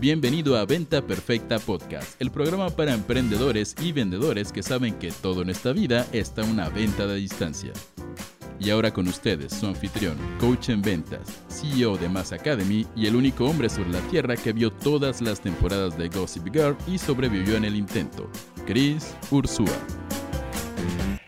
Bienvenido 0.00 0.56
a 0.56 0.64
Venta 0.64 1.02
Perfecta 1.02 1.58
Podcast, 1.58 2.18
el 2.22 2.30
programa 2.30 2.70
para 2.70 2.94
emprendedores 2.94 3.76
y 3.82 3.92
vendedores 3.92 4.50
que 4.50 4.62
saben 4.62 4.94
que 4.94 5.12
todo 5.12 5.42
en 5.42 5.50
esta 5.50 5.74
vida 5.74 6.06
está 6.10 6.42
una 6.42 6.70
venta 6.70 7.06
de 7.06 7.16
distancia. 7.16 7.74
Y 8.58 8.70
ahora 8.70 8.94
con 8.94 9.06
ustedes, 9.08 9.52
su 9.52 9.66
anfitrión, 9.66 10.16
coach 10.38 10.70
en 10.70 10.80
ventas, 10.80 11.42
CEO 11.50 11.98
de 11.98 12.08
Mass 12.08 12.32
Academy 12.32 12.86
y 12.96 13.08
el 13.08 13.14
único 13.14 13.44
hombre 13.44 13.68
sobre 13.68 13.90
la 13.90 14.00
tierra 14.08 14.36
que 14.36 14.54
vio 14.54 14.72
todas 14.72 15.20
las 15.20 15.38
temporadas 15.42 15.98
de 15.98 16.08
Gossip 16.08 16.46
Girl 16.50 16.78
y 16.86 16.96
sobrevivió 16.96 17.58
en 17.58 17.66
el 17.66 17.76
intento, 17.76 18.26
Chris 18.64 19.14
Ursúa. 19.30 19.99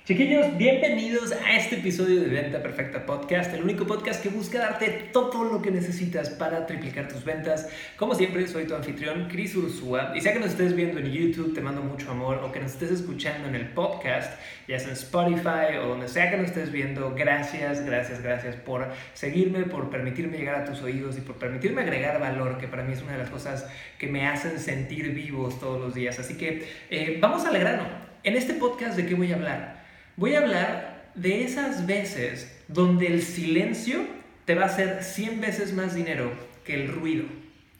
Chiquillos, 0.05 0.59
bienvenidos 0.59 1.31
a 1.31 1.55
este 1.55 1.77
episodio 1.77 2.23
de 2.23 2.27
Venta 2.27 2.61
Perfecta 2.61 3.07
Podcast, 3.07 3.55
el 3.55 3.63
único 3.63 3.87
podcast 3.87 4.21
que 4.21 4.31
busca 4.31 4.59
darte 4.59 4.89
todo 5.13 5.45
lo 5.45 5.63
que 5.63 5.71
necesitas 5.71 6.29
para 6.29 6.67
triplicar 6.67 7.07
tus 7.07 7.25
ventas. 7.25 7.69
Como 7.97 8.17
siempre, 8.17 8.49
soy 8.49 8.65
tu 8.65 8.75
anfitrión, 8.75 9.29
Chris 9.31 9.55
Ursúa, 9.55 10.13
y 10.17 10.21
sea 10.21 10.33
que 10.33 10.41
nos 10.41 10.49
estés 10.49 10.75
viendo 10.75 10.99
en 10.99 11.13
YouTube, 11.13 11.55
te 11.55 11.61
mando 11.61 11.83
mucho 11.83 12.11
amor, 12.11 12.41
o 12.43 12.51
que 12.51 12.59
nos 12.59 12.73
estés 12.73 12.91
escuchando 12.91 13.47
en 13.47 13.55
el 13.55 13.69
podcast, 13.69 14.33
ya 14.67 14.77
sea 14.81 14.89
en 14.89 14.95
Spotify 14.95 15.77
o 15.81 15.87
donde 15.87 16.09
sea 16.09 16.33
que 16.33 16.37
nos 16.37 16.47
estés 16.47 16.73
viendo, 16.73 17.15
gracias, 17.15 17.87
gracias, 17.87 18.21
gracias 18.21 18.57
por 18.57 18.89
seguirme, 19.15 19.67
por 19.67 19.89
permitirme 19.89 20.37
llegar 20.37 20.57
a 20.57 20.65
tus 20.65 20.83
oídos 20.83 21.17
y 21.17 21.21
por 21.21 21.37
permitirme 21.37 21.83
agregar 21.83 22.19
valor, 22.19 22.59
que 22.59 22.67
para 22.67 22.83
mí 22.83 22.93
es 22.93 23.03
una 23.03 23.13
de 23.13 23.19
las 23.19 23.31
cosas 23.31 23.71
que 23.99 24.09
me 24.09 24.27
hacen 24.27 24.59
sentir 24.59 25.15
vivos 25.15 25.61
todos 25.61 25.81
los 25.81 25.95
días. 25.95 26.19
Así 26.19 26.37
que 26.37 26.67
eh, 26.91 27.19
vamos 27.21 27.47
al 27.47 27.57
grano. 27.57 27.85
En 28.25 28.37
este 28.37 28.55
podcast, 28.55 28.97
¿de 28.97 29.07
qué 29.07 29.15
voy 29.15 29.31
a 29.31 29.37
hablar? 29.37 29.82
Voy 30.17 30.35
a 30.35 30.41
hablar 30.41 31.11
de 31.15 31.43
esas 31.43 31.87
veces 31.87 32.55
donde 32.69 33.07
el 33.07 33.23
silencio 33.23 34.01
te 34.45 34.55
va 34.55 34.65
a 34.65 34.67
hacer 34.67 35.03
100 35.03 35.41
veces 35.41 35.73
más 35.73 35.95
dinero 35.95 36.33
que 36.65 36.75
el 36.75 36.89
ruido. 36.89 37.25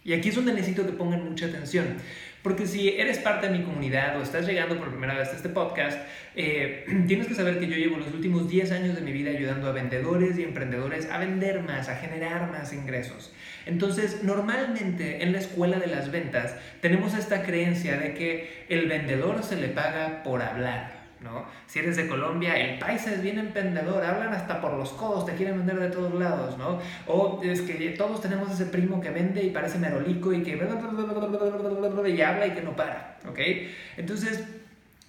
Y 0.03 0.15
aquí 0.15 0.31
es 0.31 0.35
donde 0.35 0.55
necesito 0.55 0.87
que 0.87 0.93
pongan 0.93 1.25
mucha 1.25 1.47
atención. 1.47 1.87
Porque 2.43 2.67
si 2.67 2.89
eres 2.89 3.19
parte 3.19 3.49
de 3.49 3.59
mi 3.59 3.65
comunidad 3.65 4.19
o 4.19 4.23
estás 4.23 4.47
llegando 4.47 4.79
por 4.79 4.89
primera 4.89 5.15
vez 5.15 5.29
a 5.29 5.37
este 5.37 5.51
podcast, 5.51 5.99
eh, 6.35 6.87
tienes 7.07 7.27
que 7.27 7.35
saber 7.35 7.61
que 7.61 7.69
yo 7.69 7.77
llevo 7.77 7.99
los 7.99 8.13
últimos 8.15 8.49
10 8.49 8.73
años 8.73 8.95
de 8.95 9.03
mi 9.03 9.13
vida 9.13 9.31
ayudando 9.31 9.69
a 9.69 9.73
vendedores 9.73 10.39
y 10.39 10.43
emprendedores 10.43 11.11
a 11.11 11.19
vender 11.19 11.61
más, 11.61 11.91
a 11.91 11.97
generar 11.97 12.51
más 12.51 12.73
ingresos. 12.73 13.33
Entonces, 13.67 14.25
normalmente 14.25 15.23
en 15.23 15.33
la 15.33 15.39
escuela 15.39 15.79
de 15.79 15.87
las 15.87 16.11
ventas 16.11 16.57
tenemos 16.81 17.13
esta 17.13 17.43
creencia 17.43 17.99
de 17.99 18.15
que 18.15 18.65
el 18.71 18.89
vendedor 18.89 19.45
se 19.45 19.57
le 19.57 19.69
paga 19.69 20.23
por 20.25 20.41
hablar. 20.41 21.02
¿No? 21.23 21.45
Si 21.67 21.79
eres 21.79 21.97
de 21.97 22.09
Colombia, 22.09 22.57
el 22.57 22.79
paisa 22.79 23.13
es 23.13 23.23
bien 23.23 23.39
emprendedor, 23.39 24.03
hablan 24.03 24.33
hasta 24.35 24.61
por 24.61 24.75
los 24.75 24.91
codos, 24.91 25.27
te 25.27 25.33
quieren 25.35 25.59
vender 25.59 25.79
de 25.81 25.89
todos 25.89 26.15
lados, 26.15 26.59
¿no? 26.59 26.81
O 27.07 27.41
es 27.43 27.63
que 27.63 27.91
todos 27.91 28.21
tenemos 28.21 28.51
ese 28.51 28.67
primo 28.67 29.01
que 29.01 29.11
vende 29.11 29.43
y 29.43 29.51
parece 29.51 29.79
merolico 29.79 30.33
y 30.33 30.43
que 30.43 30.53
y 30.53 32.21
habla 32.21 32.47
y 32.47 32.51
que 32.51 32.63
no 32.63 32.77
para, 32.77 33.19
¿ok? 33.29 33.39
Entonces, 33.97 34.45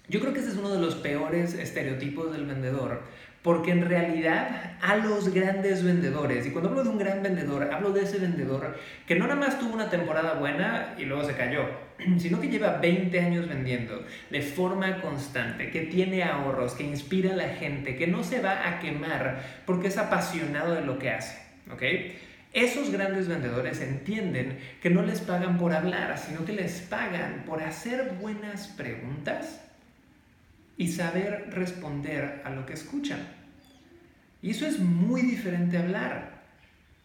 yo 0.08 0.20
creo 0.20 0.34
que 0.34 0.40
ese 0.40 0.50
es 0.50 0.58
uno 0.58 0.70
de 0.70 0.80
los 0.80 0.96
peores 0.96 1.54
estereotipos 1.54 2.32
del 2.32 2.46
vendedor, 2.46 3.02
porque 3.44 3.72
en 3.72 3.86
realidad 3.86 4.78
a 4.82 4.96
los 4.96 5.34
grandes 5.34 5.84
vendedores, 5.84 6.48
y 6.48 6.52
cuando 6.52 6.70
hablo 6.70 6.84
de 6.84 6.90
un 6.90 6.98
gran 6.98 7.22
vendedor, 7.22 7.70
hablo 7.72 7.92
de 7.92 8.04
ese 8.04 8.18
vendedor 8.18 8.78
que 9.06 9.16
no 9.16 9.28
nada 9.28 9.40
más 9.40 9.60
tuvo 9.60 9.74
una 9.74 9.90
temporada 9.90 10.36
buena 10.36 10.96
y 10.98 11.04
luego 11.04 11.26
se 11.26 11.36
cayó, 11.36 11.66
sino 12.18 12.40
que 12.40 12.48
lleva 12.48 12.78
20 12.78 13.20
años 13.20 13.50
vendiendo 13.50 14.06
de 14.30 14.42
forma 14.42 15.02
constante, 15.02 15.70
que 15.72 15.82
tiene 15.82 16.24
ahorros, 16.24 16.74
que 16.74 16.84
inspira 16.84 17.34
a 17.34 17.36
la 17.36 17.50
gente, 17.50 17.98
que 17.98 18.08
no 18.08 18.24
se 18.24 18.42
va 18.42 18.68
a 18.68 18.80
quemar 18.80 19.42
porque 19.66 19.90
es 19.90 19.98
apasionado 19.98 20.74
de 20.74 20.82
lo 20.82 20.98
que 20.98 21.10
hace, 21.12 21.38
¿ok? 21.72 21.84
Esos 22.54 22.92
grandes 22.92 23.28
vendedores 23.28 23.82
entienden 23.82 24.60
que 24.82 24.90
no 24.90 25.02
les 25.02 25.22
pagan 25.22 25.58
por 25.58 25.74
hablar, 25.74 26.18
sino 26.18 26.46
que 26.46 26.54
les 26.54 26.82
pagan 26.82 27.44
por 27.46 27.62
hacer 27.62 28.14
buenas 28.22 28.68
preguntas 28.68 29.60
y 30.78 30.90
saber 30.90 31.50
responder 31.52 32.42
a 32.46 32.52
lo 32.52 32.66
que 32.66 32.74
escuchan. 32.74 33.43
Y 34.44 34.52
eso 34.52 34.68
es 34.68 34.78
muy 34.78 35.22
diferente 35.22 35.78
a 35.78 35.80
hablar. 35.80 36.44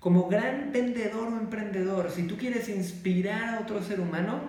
Como 0.00 0.28
gran 0.28 0.72
vendedor 0.72 1.32
o 1.32 1.38
emprendedor, 1.38 2.10
si 2.10 2.24
tú 2.24 2.36
quieres 2.36 2.68
inspirar 2.68 3.54
a 3.54 3.60
otro 3.60 3.80
ser 3.82 4.00
humano, 4.00 4.40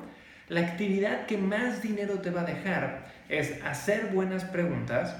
la 0.50 0.62
actividad 0.62 1.28
que 1.28 1.38
más 1.38 1.84
dinero 1.84 2.20
te 2.20 2.32
va 2.32 2.42
a 2.42 2.46
dejar 2.46 3.08
es 3.30 3.64
hacer 3.64 4.08
buenas 4.08 4.44
preguntas 4.44 5.16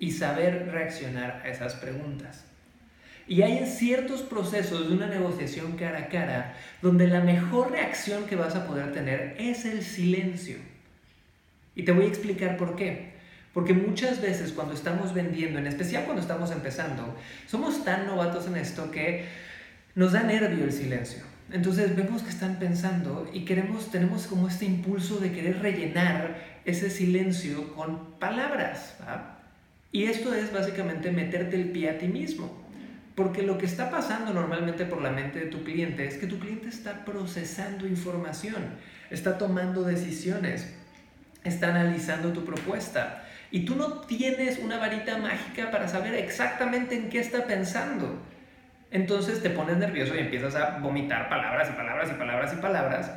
y 0.00 0.10
saber 0.10 0.68
reaccionar 0.72 1.40
a 1.44 1.48
esas 1.48 1.76
preguntas. 1.76 2.44
Y 3.28 3.42
hay 3.42 3.64
ciertos 3.66 4.22
procesos 4.22 4.88
de 4.88 4.94
una 4.94 5.06
negociación 5.06 5.76
cara 5.76 5.98
a 5.98 6.08
cara 6.08 6.56
donde 6.82 7.06
la 7.06 7.20
mejor 7.20 7.70
reacción 7.70 8.26
que 8.26 8.34
vas 8.34 8.56
a 8.56 8.66
poder 8.66 8.92
tener 8.92 9.36
es 9.38 9.64
el 9.64 9.82
silencio. 9.82 10.56
Y 11.76 11.84
te 11.84 11.92
voy 11.92 12.06
a 12.06 12.08
explicar 12.08 12.56
por 12.56 12.74
qué. 12.74 13.15
Porque 13.56 13.72
muchas 13.72 14.20
veces 14.20 14.52
cuando 14.52 14.74
estamos 14.74 15.14
vendiendo, 15.14 15.58
en 15.58 15.66
especial 15.66 16.04
cuando 16.04 16.20
estamos 16.20 16.50
empezando, 16.50 17.16
somos 17.46 17.86
tan 17.86 18.06
novatos 18.06 18.46
en 18.48 18.56
esto 18.58 18.90
que 18.90 19.24
nos 19.94 20.12
da 20.12 20.24
nervio 20.24 20.62
el 20.62 20.72
silencio. 20.72 21.22
Entonces 21.50 21.96
vemos 21.96 22.22
que 22.22 22.28
están 22.28 22.58
pensando 22.58 23.26
y 23.32 23.46
queremos, 23.46 23.90
tenemos 23.90 24.26
como 24.26 24.46
este 24.46 24.66
impulso 24.66 25.20
de 25.20 25.32
querer 25.32 25.62
rellenar 25.62 26.36
ese 26.66 26.90
silencio 26.90 27.74
con 27.74 28.18
palabras. 28.18 28.98
Y 29.90 30.04
esto 30.04 30.34
es 30.34 30.52
básicamente 30.52 31.10
meterte 31.10 31.56
el 31.56 31.70
pie 31.70 31.88
a 31.88 31.96
ti 31.96 32.08
mismo. 32.08 32.62
Porque 33.14 33.40
lo 33.40 33.56
que 33.56 33.64
está 33.64 33.90
pasando 33.90 34.34
normalmente 34.34 34.84
por 34.84 35.00
la 35.00 35.12
mente 35.12 35.38
de 35.38 35.46
tu 35.46 35.64
cliente 35.64 36.06
es 36.06 36.18
que 36.18 36.26
tu 36.26 36.38
cliente 36.38 36.68
está 36.68 37.06
procesando 37.06 37.86
información, 37.86 38.62
está 39.08 39.38
tomando 39.38 39.82
decisiones 39.82 40.74
está 41.48 41.68
analizando 41.68 42.32
tu 42.32 42.44
propuesta. 42.44 43.24
Y 43.50 43.64
tú 43.64 43.76
no 43.76 44.00
tienes 44.02 44.58
una 44.58 44.78
varita 44.78 45.18
mágica 45.18 45.70
para 45.70 45.88
saber 45.88 46.14
exactamente 46.14 46.96
en 46.96 47.08
qué 47.08 47.20
está 47.20 47.46
pensando. 47.46 48.20
Entonces 48.90 49.42
te 49.42 49.50
pones 49.50 49.76
nervioso 49.76 50.14
y 50.14 50.18
empiezas 50.18 50.54
a 50.54 50.78
vomitar 50.78 51.28
palabras 51.28 51.68
y 51.70 51.76
palabras 51.76 52.10
y 52.10 52.14
palabras 52.14 52.52
y 52.52 52.56
palabras. 52.56 53.12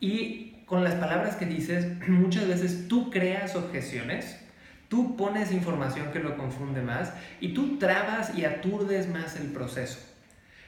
Y 0.00 0.64
con 0.66 0.84
las 0.84 0.94
palabras 0.94 1.36
que 1.36 1.46
dices, 1.46 1.86
muchas 2.08 2.48
veces 2.48 2.88
tú 2.88 3.10
creas 3.10 3.56
objeciones, 3.56 4.38
tú 4.88 5.16
pones 5.16 5.52
información 5.52 6.12
que 6.12 6.18
lo 6.18 6.36
confunde 6.36 6.82
más 6.82 7.12
y 7.40 7.54
tú 7.54 7.78
trabas 7.78 8.36
y 8.36 8.44
aturdes 8.44 9.08
más 9.08 9.36
el 9.36 9.48
proceso. 9.52 10.00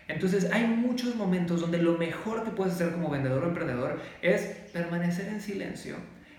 Entonces 0.07 0.51
hay 0.53 0.67
muchos 0.67 1.15
momentos 1.17 1.61
donde 1.61 1.79
lo 1.79 1.97
mejor 1.97 2.45
que 2.45 2.51
puedes 2.51 2.75
hacer 2.75 2.93
como 2.93 3.11
vendedor 3.11 3.45
o 3.45 3.49
emprendedor 3.49 4.01
es 4.21 4.43
permanecer 4.73 5.29
en 5.29 5.41
silencio 5.41 5.97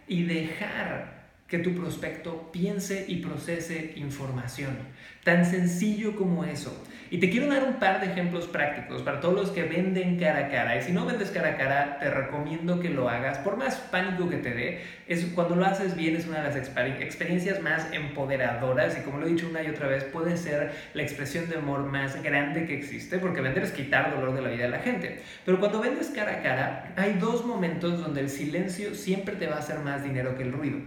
y 0.07 0.24
dejar 0.24 1.15
que 1.47 1.59
tu 1.59 1.75
prospecto 1.75 2.50
piense 2.51 3.06
y 3.07 3.17
procese 3.17 3.94
información. 3.97 4.75
Tan 5.23 5.45
sencillo 5.45 6.16
como 6.16 6.44
eso. 6.44 6.83
Y 7.11 7.19
te 7.19 7.29
quiero 7.29 7.47
dar 7.47 7.63
un 7.63 7.75
par 7.75 8.01
de 8.01 8.07
ejemplos 8.07 8.47
prácticos 8.47 9.03
para 9.03 9.19
todos 9.19 9.35
los 9.35 9.50
que 9.51 9.63
venden 9.63 10.17
cara 10.17 10.47
a 10.47 10.50
cara. 10.50 10.78
Y 10.78 10.81
si 10.81 10.91
no 10.91 11.06
vendes 11.06 11.29
cara 11.29 11.50
a 11.50 11.57
cara, 11.57 12.00
te 12.00 12.09
recomiendo 12.09 12.79
que 12.79 12.89
lo 12.89 13.09
hagas. 13.09 13.38
Por 13.38 13.57
más 13.57 13.75
pánico 13.75 14.28
que 14.28 14.38
te 14.38 14.56
dé, 14.56 14.81
es, 15.07 15.23
cuando 15.35 15.56
lo 15.56 15.66
haces 15.66 15.95
bien 15.95 16.16
es 16.16 16.25
una 16.25 16.41
de 16.41 16.50
las 16.50 16.56
experiencias 17.00 17.62
más 17.62 17.88
empoderadoras. 17.94 18.97
Y 18.97 19.01
como 19.01 19.19
lo 19.19 19.27
he 19.27 19.29
dicho 19.29 19.47
una 19.47 19.62
y 19.62 19.69
otra 19.69 19.88
vez, 19.88 20.03
puede 20.06 20.38
ser 20.38 20.72
la 20.95 21.03
expresión 21.03 21.47
de 21.47 21.57
amor 21.57 21.83
más 21.83 22.22
grande 22.23 22.66
que 22.66 22.75
existe, 22.75 23.19
porque 23.19 23.41
vender 23.41 23.63
es 23.63 23.72
quitar 23.72 24.16
dolor 24.16 24.33
de 24.33 24.41
la 24.41 24.50
vida 24.50 24.63
de 24.63 24.72
la 24.72 24.79
gente. 24.79 25.22
Pero 25.45 25.59
cuando 25.59 25.79
vendes 25.79 26.07
cara 26.07 26.39
a 26.39 26.41
cara, 26.41 26.94
hay 26.95 27.13
dos 27.13 27.45
momentos 27.45 28.01
donde 28.01 28.22
el 28.22 28.29
silencio 28.29 28.95
siempre 28.95 29.35
te 29.35 29.45
va 29.45 29.57
a 29.57 29.59
hacer 29.59 29.77
más 29.79 30.03
dinero 30.03 30.35
que 30.35 30.44
el 30.44 30.51
ruido. 30.51 30.79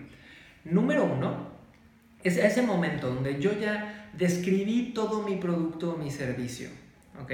Número 0.65 1.05
uno, 1.05 1.49
es 2.23 2.37
ese 2.37 2.63
momento 2.63 3.09
donde 3.09 3.41
yo 3.41 3.53
ya 3.59 4.11
describí 4.13 4.93
todo 4.95 5.23
mi 5.23 5.37
producto 5.37 5.93
o 5.95 5.97
mi 5.97 6.11
servicio. 6.11 6.69
¿ok? 7.23 7.33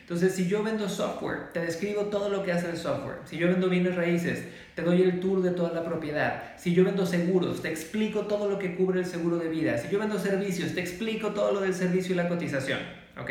Entonces, 0.00 0.34
si 0.34 0.46
yo 0.46 0.62
vendo 0.62 0.88
software, 0.88 1.52
te 1.52 1.60
describo 1.60 2.06
todo 2.06 2.28
lo 2.28 2.42
que 2.42 2.52
hace 2.52 2.68
el 2.70 2.76
software. 2.76 3.18
Si 3.24 3.38
yo 3.38 3.48
vendo 3.48 3.68
bienes 3.68 3.94
raíces, 3.94 4.44
te 4.74 4.82
doy 4.82 5.02
el 5.02 5.20
tour 5.20 5.42
de 5.42 5.50
toda 5.50 5.72
la 5.72 5.84
propiedad. 5.84 6.54
Si 6.58 6.74
yo 6.74 6.84
vendo 6.84 7.06
seguros, 7.06 7.62
te 7.62 7.68
explico 7.68 8.22
todo 8.22 8.50
lo 8.50 8.58
que 8.58 8.74
cubre 8.74 9.00
el 9.00 9.06
seguro 9.06 9.38
de 9.38 9.48
vida. 9.48 9.78
Si 9.78 9.88
yo 9.88 9.98
vendo 9.98 10.18
servicios, 10.18 10.74
te 10.74 10.80
explico 10.80 11.30
todo 11.30 11.52
lo 11.52 11.60
del 11.60 11.74
servicio 11.74 12.14
y 12.14 12.16
la 12.16 12.28
cotización. 12.28 12.80
¿Ok? 13.18 13.30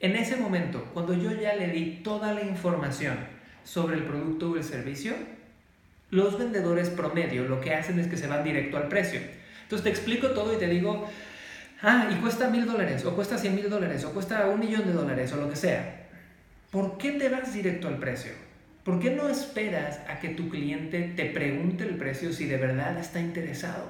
En 0.00 0.16
ese 0.16 0.36
momento, 0.36 0.84
cuando 0.94 1.14
yo 1.14 1.30
ya 1.32 1.54
le 1.54 1.68
di 1.68 2.00
toda 2.02 2.34
la 2.34 2.42
información 2.42 3.16
sobre 3.62 3.96
el 3.96 4.02
producto 4.02 4.50
o 4.50 4.56
el 4.56 4.64
servicio, 4.64 5.12
los 6.12 6.38
vendedores 6.38 6.90
promedio 6.90 7.48
lo 7.48 7.60
que 7.60 7.74
hacen 7.74 7.98
es 7.98 8.06
que 8.06 8.18
se 8.18 8.26
van 8.26 8.44
directo 8.44 8.76
al 8.76 8.88
precio. 8.88 9.18
Entonces 9.62 9.82
te 9.82 9.90
explico 9.90 10.28
todo 10.28 10.54
y 10.54 10.58
te 10.58 10.68
digo, 10.68 11.08
ah, 11.80 12.08
y 12.12 12.16
cuesta 12.16 12.50
mil 12.50 12.66
dólares, 12.66 13.04
o 13.06 13.16
cuesta 13.16 13.38
cien 13.38 13.54
mil 13.54 13.70
dólares, 13.70 14.04
o 14.04 14.12
cuesta 14.12 14.46
un 14.48 14.60
millón 14.60 14.86
de 14.86 14.92
dólares, 14.92 15.32
o 15.32 15.36
lo 15.36 15.48
que 15.48 15.56
sea. 15.56 16.06
¿Por 16.70 16.98
qué 16.98 17.12
te 17.12 17.30
vas 17.30 17.54
directo 17.54 17.88
al 17.88 17.96
precio? 17.96 18.32
¿Por 18.84 19.00
qué 19.00 19.10
no 19.10 19.26
esperas 19.26 20.00
a 20.06 20.20
que 20.20 20.28
tu 20.28 20.50
cliente 20.50 21.14
te 21.16 21.26
pregunte 21.26 21.84
el 21.84 21.96
precio 21.96 22.30
si 22.34 22.44
de 22.44 22.58
verdad 22.58 22.98
está 22.98 23.18
interesado? 23.18 23.88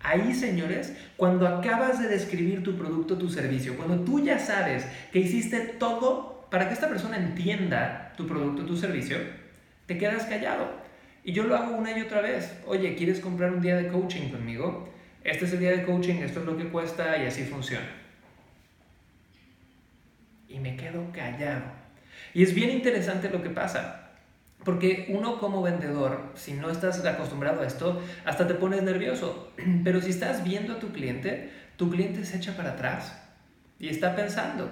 Ahí, 0.00 0.34
señores, 0.34 0.94
cuando 1.18 1.46
acabas 1.46 2.00
de 2.00 2.08
describir 2.08 2.62
tu 2.62 2.78
producto, 2.78 3.18
tu 3.18 3.28
servicio, 3.28 3.76
cuando 3.76 4.04
tú 4.04 4.24
ya 4.24 4.38
sabes 4.38 4.86
que 5.12 5.18
hiciste 5.18 5.58
todo 5.60 6.46
para 6.50 6.66
que 6.66 6.72
esta 6.72 6.88
persona 6.88 7.18
entienda 7.18 8.14
tu 8.16 8.26
producto, 8.26 8.64
tu 8.64 8.76
servicio, 8.76 9.18
te 9.88 9.96
quedas 9.96 10.26
callado. 10.26 10.70
Y 11.24 11.32
yo 11.32 11.44
lo 11.44 11.56
hago 11.56 11.76
una 11.76 11.96
y 11.96 12.02
otra 12.02 12.20
vez. 12.20 12.56
Oye, 12.66 12.94
¿quieres 12.94 13.20
comprar 13.20 13.52
un 13.52 13.62
día 13.62 13.74
de 13.74 13.88
coaching 13.88 14.28
conmigo? 14.28 14.88
Este 15.24 15.46
es 15.46 15.52
el 15.54 15.60
día 15.60 15.72
de 15.72 15.82
coaching, 15.82 16.16
esto 16.16 16.40
es 16.40 16.46
lo 16.46 16.56
que 16.56 16.68
cuesta 16.68 17.16
y 17.16 17.26
así 17.26 17.42
funciona. 17.44 17.88
Y 20.46 20.60
me 20.60 20.76
quedo 20.76 21.10
callado. 21.10 21.64
Y 22.34 22.42
es 22.42 22.54
bien 22.54 22.70
interesante 22.70 23.30
lo 23.30 23.42
que 23.42 23.50
pasa. 23.50 24.10
Porque 24.62 25.06
uno 25.08 25.38
como 25.38 25.62
vendedor, 25.62 26.32
si 26.34 26.52
no 26.52 26.70
estás 26.70 27.04
acostumbrado 27.04 27.62
a 27.62 27.66
esto, 27.66 28.02
hasta 28.24 28.46
te 28.46 28.54
pones 28.54 28.82
nervioso. 28.82 29.52
Pero 29.84 30.02
si 30.02 30.10
estás 30.10 30.44
viendo 30.44 30.74
a 30.74 30.78
tu 30.78 30.92
cliente, 30.92 31.50
tu 31.76 31.90
cliente 31.90 32.24
se 32.24 32.36
echa 32.36 32.56
para 32.56 32.72
atrás 32.72 33.18
y 33.78 33.88
está 33.88 34.14
pensando. 34.14 34.70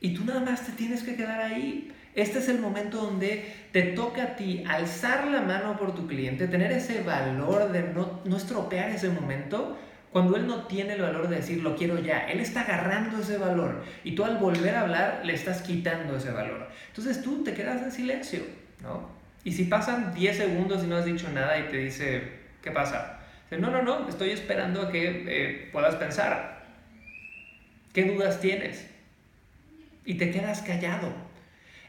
Y 0.00 0.14
tú 0.14 0.24
nada 0.24 0.40
más 0.40 0.64
te 0.64 0.72
tienes 0.72 1.02
que 1.02 1.16
quedar 1.16 1.40
ahí. 1.40 1.92
Este 2.16 2.38
es 2.38 2.48
el 2.48 2.58
momento 2.58 2.96
donde 2.96 3.54
te 3.72 3.82
toca 3.82 4.22
a 4.22 4.36
ti 4.36 4.64
alzar 4.66 5.28
la 5.28 5.42
mano 5.42 5.76
por 5.76 5.94
tu 5.94 6.06
cliente, 6.06 6.48
tener 6.48 6.72
ese 6.72 7.02
valor 7.02 7.70
de 7.70 7.82
no, 7.82 8.20
no 8.24 8.36
estropear 8.38 8.90
ese 8.90 9.10
momento 9.10 9.78
cuando 10.16 10.34
él 10.36 10.46
no 10.46 10.66
tiene 10.66 10.94
el 10.94 11.02
valor 11.02 11.28
de 11.28 11.36
decir 11.36 11.62
lo 11.62 11.76
quiero 11.76 11.98
ya, 11.98 12.26
él 12.26 12.40
está 12.40 12.62
agarrando 12.62 13.20
ese 13.20 13.36
valor 13.36 13.84
y 14.02 14.14
tú 14.14 14.24
al 14.24 14.38
volver 14.38 14.74
a 14.74 14.80
hablar 14.80 15.20
le 15.24 15.34
estás 15.34 15.60
quitando 15.60 16.16
ese 16.16 16.30
valor. 16.30 16.68
Entonces 16.88 17.22
tú 17.22 17.44
te 17.44 17.52
quedas 17.52 17.82
en 17.82 17.92
silencio, 17.92 18.40
¿no? 18.82 19.10
Y 19.44 19.52
si 19.52 19.64
pasan 19.64 20.14
10 20.14 20.38
segundos 20.38 20.82
y 20.82 20.86
no 20.86 20.96
has 20.96 21.04
dicho 21.04 21.28
nada 21.30 21.58
y 21.58 21.64
te 21.64 21.76
dice, 21.76 22.22
¿qué 22.62 22.70
pasa? 22.70 23.20
Dice, 23.50 23.60
no, 23.60 23.70
no, 23.70 23.82
no, 23.82 24.08
estoy 24.08 24.30
esperando 24.30 24.80
a 24.80 24.90
que 24.90 25.24
eh, 25.28 25.68
puedas 25.70 25.96
pensar. 25.96 26.64
¿Qué 27.92 28.04
dudas 28.04 28.40
tienes? 28.40 28.88
Y 30.06 30.14
te 30.14 30.30
quedas 30.30 30.62
callado. 30.62 31.25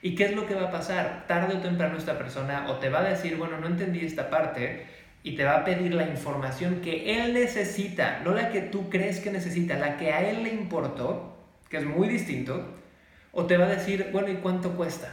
¿Y 0.07 0.15
qué 0.15 0.23
es 0.23 0.33
lo 0.33 0.45
que 0.45 0.55
va 0.55 0.69
a 0.69 0.71
pasar? 0.71 1.25
Tarde 1.27 1.57
o 1.57 1.59
temprano 1.59 1.97
esta 1.97 2.17
persona 2.17 2.67
o 2.69 2.75
te 2.75 2.87
va 2.87 2.99
a 2.99 3.03
decir, 3.03 3.35
bueno, 3.35 3.57
no 3.59 3.67
entendí 3.67 4.05
esta 4.05 4.29
parte, 4.29 4.85
y 5.21 5.35
te 5.35 5.43
va 5.43 5.57
a 5.57 5.65
pedir 5.65 5.93
la 5.93 6.07
información 6.07 6.79
que 6.79 7.19
él 7.19 7.33
necesita, 7.33 8.21
no 8.23 8.33
la 8.33 8.49
que 8.49 8.61
tú 8.61 8.89
crees 8.89 9.19
que 9.19 9.31
necesita, 9.31 9.77
la 9.77 9.97
que 9.97 10.13
a 10.13 10.29
él 10.29 10.43
le 10.43 10.53
importó, 10.53 11.35
que 11.69 11.75
es 11.75 11.85
muy 11.85 12.07
distinto, 12.07 12.73
o 13.33 13.47
te 13.47 13.57
va 13.57 13.65
a 13.65 13.69
decir, 13.69 14.07
bueno, 14.13 14.29
¿y 14.31 14.35
cuánto 14.35 14.77
cuesta? 14.77 15.09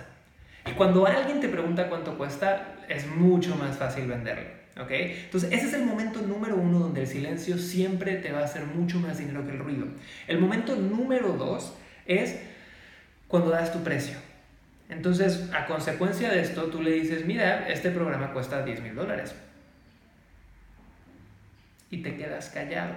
Y 0.64 0.70
cuando 0.74 1.08
alguien 1.08 1.40
te 1.40 1.48
pregunta 1.48 1.88
cuánto 1.88 2.16
cuesta, 2.16 2.76
es 2.88 3.04
mucho 3.08 3.56
más 3.56 3.76
fácil 3.76 4.06
venderlo. 4.06 4.48
¿ok? 4.80 4.90
Entonces, 4.92 5.50
ese 5.50 5.66
es 5.66 5.74
el 5.74 5.86
momento 5.86 6.20
número 6.20 6.54
uno 6.54 6.78
donde 6.78 7.00
el 7.00 7.08
silencio 7.08 7.58
siempre 7.58 8.14
te 8.14 8.30
va 8.30 8.42
a 8.42 8.44
hacer 8.44 8.64
mucho 8.64 9.00
más 9.00 9.18
dinero 9.18 9.44
que 9.44 9.50
el 9.50 9.58
ruido. 9.58 9.86
El 10.28 10.38
momento 10.38 10.76
número 10.76 11.32
dos 11.32 11.74
es 12.06 12.38
cuando 13.26 13.50
das 13.50 13.72
tu 13.72 13.82
precio. 13.82 14.18
Entonces, 14.88 15.50
a 15.52 15.66
consecuencia 15.66 16.30
de 16.30 16.40
esto, 16.40 16.64
tú 16.64 16.82
le 16.82 16.92
dices, 16.92 17.24
mira, 17.24 17.68
este 17.68 17.90
programa 17.90 18.32
cuesta 18.32 18.64
10 18.64 18.80
mil 18.82 18.94
dólares. 18.94 19.34
Y 21.90 22.02
te 22.02 22.16
quedas 22.16 22.50
callado. 22.50 22.94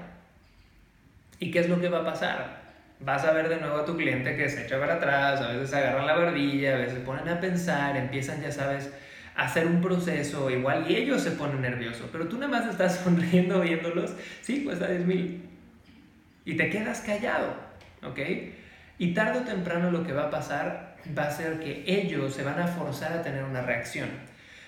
¿Y 1.40 1.52
qué 1.52 1.60
es 1.60 1.70
lo 1.70 1.80
que 1.80 1.90
va 1.90 2.00
a 2.00 2.06
pasar? 2.06 2.68
vas 3.00 3.24
a 3.26 3.32
ver 3.32 3.50
de 3.50 3.58
nuevo 3.58 3.78
a 3.78 3.86
tu 3.86 3.96
cliente 3.96 4.36
que 4.36 4.50
se 4.50 4.66
echa 4.66 4.80
para 4.80 4.96
atrás, 4.96 5.42
a 5.42 5.52
veces 5.52 5.74
agarran 5.74 6.08
la 6.08 6.16
barbilla, 6.16 6.76
a 6.76 6.80
veces 6.80 7.00
ponen 7.00 7.28
a 7.30 7.40
pensar, 7.40 7.96
empiezan, 7.96 8.42
ya 8.42 8.52
sabes, 8.52 8.92
a 9.36 9.46
hacer 9.46 9.68
un 9.68 9.82
proceso 9.82 10.50
igual 10.50 10.90
y 10.90 10.96
ellos 10.96 11.22
se 11.22 11.32
ponen 11.32 11.62
nerviosos, 11.62 12.08
pero 12.12 12.28
tú 12.28 12.38
nada 12.38 12.48
más 12.48 12.68
estás 12.68 12.96
sonriendo 13.04 13.62
viéndolos, 13.62 14.14
sí, 14.42 14.64
cuesta 14.64 14.88
10 14.88 15.06
mil. 15.06 15.44
Y 16.46 16.56
te 16.56 16.70
quedas 16.70 17.02
callado, 17.02 17.54
¿ok? 18.04 18.20
Y 19.00 19.14
tarde 19.14 19.40
o 19.40 19.44
temprano 19.44 19.92
lo 19.92 20.04
que 20.04 20.14
va 20.14 20.24
a 20.24 20.30
pasar 20.32 20.87
va 21.18 21.28
a 21.28 21.32
ser 21.32 21.60
que 21.60 21.84
ellos 21.86 22.34
se 22.34 22.44
van 22.44 22.60
a 22.60 22.68
forzar 22.68 23.14
a 23.14 23.22
tener 23.22 23.44
una 23.44 23.62
reacción. 23.62 24.10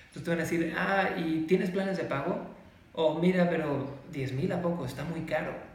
Entonces 0.08 0.24
te 0.24 0.30
van 0.30 0.38
a 0.38 0.42
decir, 0.42 0.74
ah, 0.76 1.10
¿y 1.16 1.46
tienes 1.46 1.70
planes 1.70 1.96
de 1.96 2.04
pago? 2.04 2.54
O 2.92 3.18
mira, 3.18 3.48
pero 3.48 3.98
10 4.12 4.32
mil 4.32 4.52
a 4.52 4.60
poco, 4.60 4.84
está 4.84 5.04
muy 5.04 5.22
caro 5.22 5.70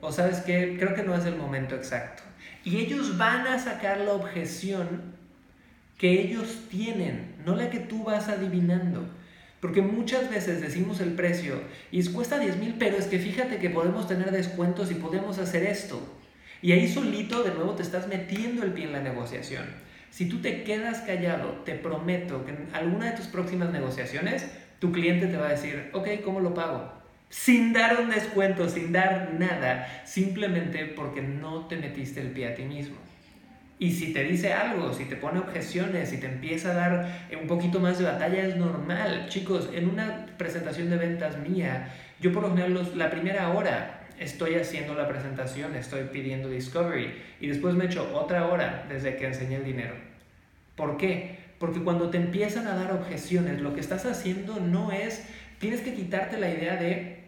o 0.00 0.12
sabes 0.12 0.40
que 0.40 0.76
creo 0.78 0.94
que 0.94 1.02
no 1.02 1.14
es 1.14 1.24
el 1.24 1.36
momento 1.36 1.74
exacto. 1.74 2.22
Y 2.64 2.78
ellos 2.78 3.16
van 3.18 3.46
a 3.46 3.58
sacar 3.58 3.98
la 3.98 4.12
objeción 4.12 5.16
que 5.96 6.20
ellos 6.20 6.64
tienen, 6.70 7.34
no 7.44 7.56
la 7.56 7.70
que 7.70 7.80
tú 7.80 8.04
vas 8.04 8.28
adivinando. 8.28 9.06
Porque 9.60 9.82
muchas 9.82 10.30
veces 10.30 10.60
decimos 10.60 11.00
el 11.00 11.14
precio 11.14 11.60
y 11.90 11.98
es 11.98 12.10
cuesta 12.10 12.38
10 12.38 12.58
mil, 12.58 12.74
pero 12.78 12.96
es 12.96 13.06
que 13.06 13.18
fíjate 13.18 13.58
que 13.58 13.70
podemos 13.70 14.06
tener 14.06 14.30
descuentos 14.30 14.92
y 14.92 14.94
podemos 14.94 15.38
hacer 15.38 15.64
esto. 15.64 16.00
Y 16.62 16.72
ahí 16.72 16.88
solito 16.88 17.42
de 17.42 17.54
nuevo 17.54 17.72
te 17.72 17.82
estás 17.82 18.06
metiendo 18.06 18.62
el 18.62 18.72
pie 18.72 18.84
en 18.84 18.92
la 18.92 19.00
negociación. 19.00 19.64
Si 20.10 20.28
tú 20.28 20.40
te 20.40 20.64
quedas 20.64 21.00
callado, 21.00 21.62
te 21.64 21.74
prometo 21.74 22.44
que 22.44 22.52
en 22.52 22.68
alguna 22.72 23.10
de 23.10 23.16
tus 23.16 23.26
próximas 23.26 23.70
negociaciones, 23.70 24.50
tu 24.78 24.92
cliente 24.92 25.26
te 25.26 25.36
va 25.36 25.46
a 25.46 25.50
decir, 25.50 25.90
ok, 25.92 26.08
¿cómo 26.24 26.40
lo 26.40 26.54
pago? 26.54 26.98
sin 27.30 27.72
dar 27.72 28.00
un 28.00 28.10
descuento, 28.10 28.68
sin 28.68 28.92
dar 28.92 29.34
nada, 29.38 30.02
simplemente 30.04 30.86
porque 30.86 31.20
no 31.20 31.66
te 31.66 31.76
metiste 31.76 32.20
el 32.20 32.28
pie 32.28 32.48
a 32.48 32.54
ti 32.54 32.62
mismo. 32.62 32.96
Y 33.78 33.92
si 33.92 34.12
te 34.12 34.24
dice 34.24 34.52
algo, 34.52 34.92
si 34.92 35.04
te 35.04 35.14
pone 35.14 35.38
objeciones, 35.38 36.08
si 36.08 36.18
te 36.18 36.26
empieza 36.26 36.72
a 36.72 36.74
dar 36.74 37.28
un 37.40 37.46
poquito 37.46 37.78
más 37.78 37.98
de 37.98 38.04
batalla, 38.06 38.44
es 38.44 38.56
normal. 38.56 39.26
Chicos, 39.28 39.70
en 39.72 39.88
una 39.88 40.26
presentación 40.36 40.90
de 40.90 40.96
ventas 40.96 41.38
mía, 41.38 41.94
yo 42.20 42.32
por 42.32 42.42
lo 42.42 42.50
general 42.50 42.90
la 42.96 43.10
primera 43.10 43.50
hora 43.50 43.97
estoy 44.20 44.54
haciendo 44.56 44.94
la 44.94 45.08
presentación, 45.08 45.74
estoy 45.74 46.04
pidiendo 46.04 46.48
discovery 46.48 47.14
y 47.40 47.46
después 47.48 47.74
me 47.74 47.86
echo 47.86 48.10
otra 48.14 48.46
hora 48.46 48.86
desde 48.88 49.16
que 49.16 49.26
enseñé 49.26 49.56
el 49.56 49.64
dinero. 49.64 49.94
¿Por 50.76 50.96
qué? 50.96 51.38
Porque 51.58 51.80
cuando 51.80 52.10
te 52.10 52.18
empiezan 52.18 52.66
a 52.66 52.74
dar 52.74 52.92
objeciones, 52.92 53.60
lo 53.60 53.74
que 53.74 53.80
estás 53.80 54.06
haciendo 54.06 54.60
no 54.60 54.92
es, 54.92 55.24
tienes 55.58 55.80
que 55.80 55.94
quitarte 55.94 56.38
la 56.38 56.50
idea 56.50 56.76
de 56.76 57.18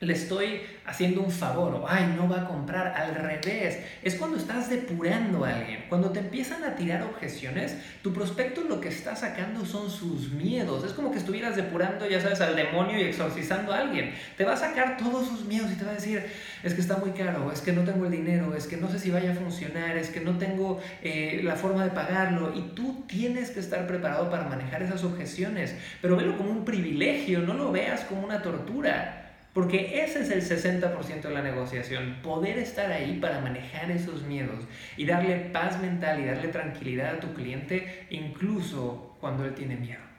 le 0.00 0.12
estoy 0.12 0.60
haciendo 0.86 1.22
un 1.22 1.30
favor 1.30 1.74
o, 1.74 1.88
ay, 1.88 2.14
no 2.16 2.28
va 2.28 2.42
a 2.42 2.48
comprar. 2.48 2.88
Al 2.88 3.14
revés, 3.14 3.78
es 4.02 4.16
cuando 4.16 4.36
estás 4.36 4.68
depurando 4.68 5.44
a 5.44 5.54
alguien. 5.54 5.84
Cuando 5.88 6.10
te 6.10 6.20
empiezan 6.20 6.64
a 6.64 6.74
tirar 6.74 7.02
objeciones, 7.02 7.76
tu 8.02 8.12
prospecto 8.12 8.62
lo 8.62 8.80
que 8.80 8.88
está 8.88 9.16
sacando 9.16 9.64
son 9.64 9.90
sus 9.90 10.30
miedos. 10.32 10.84
Es 10.84 10.92
como 10.92 11.10
que 11.10 11.18
estuvieras 11.18 11.56
depurando, 11.56 12.08
ya 12.08 12.20
sabes, 12.20 12.40
al 12.40 12.56
demonio 12.56 12.98
y 12.98 13.02
exorcizando 13.04 13.72
a 13.72 13.78
alguien. 13.78 14.12
Te 14.36 14.44
va 14.44 14.54
a 14.54 14.56
sacar 14.56 14.96
todos 14.96 15.28
sus 15.28 15.44
miedos 15.46 15.70
y 15.72 15.76
te 15.76 15.84
va 15.84 15.92
a 15.92 15.94
decir, 15.94 16.24
es 16.62 16.74
que 16.74 16.80
está 16.80 16.96
muy 16.96 17.10
caro, 17.10 17.50
es 17.52 17.60
que 17.60 17.72
no 17.72 17.82
tengo 17.82 18.04
el 18.04 18.10
dinero, 18.10 18.54
es 18.54 18.66
que 18.66 18.76
no 18.76 18.90
sé 18.90 18.98
si 18.98 19.10
vaya 19.10 19.32
a 19.32 19.34
funcionar, 19.34 19.96
es 19.96 20.10
que 20.10 20.20
no 20.20 20.38
tengo 20.38 20.80
eh, 21.02 21.40
la 21.42 21.56
forma 21.56 21.84
de 21.84 21.90
pagarlo. 21.90 22.52
Y 22.54 22.60
tú 22.74 23.04
tienes 23.06 23.50
que 23.50 23.60
estar 23.60 23.86
preparado 23.86 24.28
para 24.30 24.44
manejar 24.48 24.82
esas 24.82 25.02
objeciones. 25.04 25.74
Pero 26.02 26.16
velo 26.16 26.36
como 26.36 26.50
un 26.50 26.64
privilegio, 26.64 27.40
no 27.40 27.54
lo 27.54 27.72
veas 27.72 28.02
como 28.02 28.24
una 28.24 28.42
tortura. 28.42 29.23
Porque 29.54 30.02
ese 30.02 30.20
es 30.22 30.30
el 30.30 30.42
60% 30.42 31.22
de 31.22 31.30
la 31.30 31.40
negociación, 31.40 32.16
poder 32.22 32.58
estar 32.58 32.90
ahí 32.90 33.18
para 33.20 33.40
manejar 33.40 33.88
esos 33.92 34.24
miedos 34.24 34.64
y 34.96 35.06
darle 35.06 35.36
paz 35.52 35.80
mental 35.80 36.20
y 36.20 36.26
darle 36.26 36.48
tranquilidad 36.48 37.14
a 37.14 37.20
tu 37.20 37.32
cliente 37.34 38.06
incluso 38.10 39.16
cuando 39.20 39.44
él 39.44 39.54
tiene 39.54 39.76
miedo. 39.76 40.13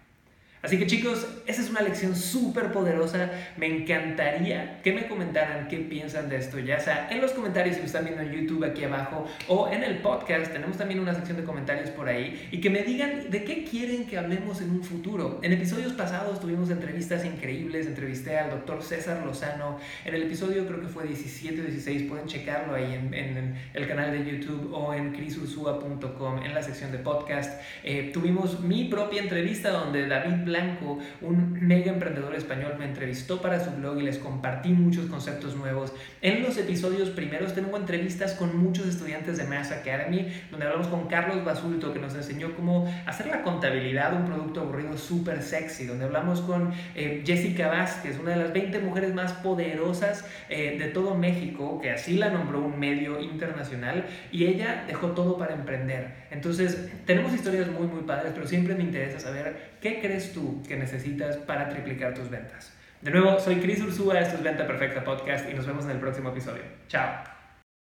Así 0.65 0.79
que 0.79 0.87
chicos, 0.87 1.27
esa 1.45 1.61
es 1.61 1.69
una 1.69 1.81
lección 1.81 2.15
súper 2.15 2.71
poderosa. 2.71 3.29
Me 3.55 3.67
encantaría 3.67 4.81
que 4.81 4.93
me 4.93 5.07
comentaran 5.07 5.67
qué 5.67 5.77
piensan 5.77 6.27
de 6.27 6.37
esto, 6.37 6.57
ya 6.57 6.79
sea 6.79 7.07
en 7.11 7.21
los 7.21 7.33
comentarios 7.33 7.75
si 7.75 7.81
me 7.81 7.85
están 7.85 8.03
viendo 8.03 8.23
en 8.23 8.31
YouTube 8.31 8.65
aquí 8.65 8.83
abajo 8.83 9.27
o 9.47 9.69
en 9.69 9.83
el 9.83 9.99
podcast. 9.99 10.51
Tenemos 10.51 10.75
también 10.75 10.99
una 10.99 11.13
sección 11.13 11.37
de 11.37 11.43
comentarios 11.43 11.91
por 11.91 12.09
ahí 12.09 12.49
y 12.51 12.61
que 12.61 12.71
me 12.71 12.81
digan 12.81 13.29
de 13.29 13.43
qué 13.43 13.63
quieren 13.63 14.07
que 14.07 14.17
hablemos 14.17 14.59
en 14.59 14.71
un 14.71 14.83
futuro. 14.83 15.39
En 15.43 15.53
episodios 15.53 15.93
pasados 15.93 16.39
tuvimos 16.39 16.71
entrevistas 16.71 17.23
increíbles. 17.25 17.85
Entrevisté 17.85 18.39
al 18.39 18.49
doctor 18.49 18.81
César 18.81 19.23
Lozano. 19.23 19.77
En 20.03 20.15
el 20.15 20.23
episodio 20.23 20.65
creo 20.65 20.81
que 20.81 20.87
fue 20.87 21.05
17 21.05 21.61
o 21.61 21.63
16. 21.65 22.09
Pueden 22.09 22.25
checarlo 22.25 22.73
ahí 22.73 22.91
en, 22.91 23.55
el 23.71 23.87
canal 23.87 24.11
de 24.11 24.31
YouTube 24.31 24.73
o 24.73 24.95
en 24.95 25.13
crisursua.com 25.13 26.43
en 26.43 26.55
la 26.55 26.63
sección 26.63 26.91
de 26.91 26.97
podcast. 26.97 27.61
Eh, 27.83 28.09
tuvimos 28.11 28.61
mi 28.61 28.85
propia 28.85 29.21
entrevista 29.21 29.69
donde 29.69 30.07
David 30.07 30.54
Blanco, 30.55 30.99
un 31.21 31.53
mega 31.59 31.91
emprendedor 31.91 32.33
español, 32.33 32.75
me 32.79 32.85
entrevistó 32.85 33.41
para 33.41 33.59
su 33.59 33.71
blog 33.71 33.99
y 33.99 34.03
les 34.03 34.19
compartí 34.19 34.69
muchos 34.69 35.07
conceptos 35.07 35.55
nuevos. 35.55 35.93
En 36.21 36.43
los 36.43 36.57
episodios 36.57 37.09
primeros 37.09 37.53
tengo 37.53 37.75
entrevistas 37.75 38.33
con 38.35 38.57
muchos 38.57 38.87
estudiantes 38.87 39.37
de 39.37 39.43
Mass 39.43 39.71
Academy, 39.71 40.27
donde 40.51 40.65
hablamos 40.65 40.87
con 40.87 41.07
Carlos 41.07 41.43
Basulto, 41.43 41.91
que 41.93 41.99
nos 41.99 42.15
enseñó 42.15 42.55
cómo 42.55 42.89
hacer 43.05 43.27
la 43.27 43.41
contabilidad 43.41 44.13
un 44.13 44.25
producto 44.25 44.61
aburrido 44.61 44.97
súper 44.97 45.41
sexy, 45.41 45.85
donde 45.85 46.05
hablamos 46.05 46.39
con 46.41 46.71
eh, 46.95 47.23
Jessica 47.25 47.67
Vázquez, 47.67 48.17
una 48.19 48.31
de 48.31 48.37
las 48.37 48.53
20 48.53 48.79
mujeres 48.79 49.13
más 49.13 49.33
poderosas 49.33 50.25
eh, 50.49 50.77
de 50.79 50.87
todo 50.87 51.15
México, 51.15 51.81
que 51.81 51.91
así 51.91 52.17
la 52.17 52.29
nombró 52.29 52.61
un 52.61 52.79
medio 52.79 53.19
internacional, 53.19 54.05
y 54.31 54.45
ella 54.45 54.85
dejó 54.87 55.09
todo 55.09 55.37
para 55.37 55.53
emprender. 55.53 56.25
Entonces, 56.31 56.89
tenemos 57.05 57.33
historias 57.33 57.67
muy, 57.67 57.87
muy 57.87 58.03
padres, 58.03 58.31
pero 58.33 58.47
siempre 58.47 58.75
me 58.75 58.83
interesa 58.83 59.19
saber 59.19 59.74
qué 59.85 59.99
crees 59.99 60.33
tú 60.33 60.63
que 60.67 60.75
necesitas 60.77 61.37
para 61.37 61.69
triplicar 61.69 62.15
tus 62.15 62.27
ventas. 62.27 62.73
De 63.01 63.11
nuevo, 63.11 63.39
soy 63.39 63.57
Chris 63.57 63.83
Ursúa, 63.83 64.19
esto 64.19 64.37
es 64.37 64.41
Venta 64.41 64.65
Perfecta 64.65 65.03
Podcast 65.03 65.47
y 65.47 65.53
nos 65.53 65.67
vemos 65.67 65.85
en 65.85 65.91
el 65.91 65.99
próximo 65.99 66.29
episodio. 66.29 66.63
Chao. 66.87 67.34